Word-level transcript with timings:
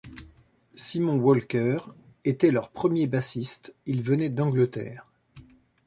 Simon 0.73 1.19
Walker 1.19 1.77
était 2.25 2.49
leur 2.49 2.71
premier 2.71 3.05
bassiste, 3.05 3.75
il 3.85 4.01
venait 4.01 4.29
d'Angleterre. 4.31 5.05